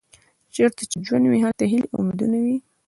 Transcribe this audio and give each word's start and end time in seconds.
چیرته 0.53 0.83
چې 0.91 0.97
ژوند 1.07 1.25
وي 1.27 1.39
هلته 1.43 1.63
هیلې 1.71 1.87
او 1.93 1.99
امیدونه 2.01 2.37
وي. 2.45 2.57